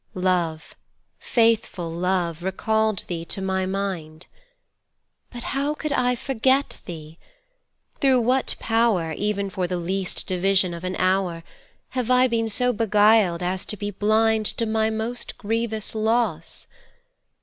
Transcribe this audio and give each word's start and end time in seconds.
Love, 0.15 0.73
faithful 1.19 1.87
love, 1.91 2.41
recalled 2.41 3.03
thee 3.05 3.23
to 3.23 3.39
my 3.39 3.67
mind 3.67 4.25
5 5.29 5.29
But 5.29 5.43
how 5.49 5.75
could 5.75 5.93
I 5.93 6.15
forget 6.15 6.79
thee? 6.85 7.19
Through 7.99 8.21
what 8.21 8.55
power, 8.59 9.11
Even 9.11 9.51
for 9.51 9.67
the 9.67 9.77
least 9.77 10.25
division 10.25 10.73
of 10.73 10.83
an 10.83 10.95
hour, 10.95 11.43
Have 11.89 12.09
I 12.09 12.25
been 12.25 12.49
so 12.49 12.73
beguiled 12.73 13.43
as 13.43 13.63
to 13.65 13.77
be 13.77 13.91
blind 13.91 14.47
To 14.47 14.65
my 14.65 14.89
most 14.89 15.37
grievous 15.37 15.93
loss? 15.93 16.65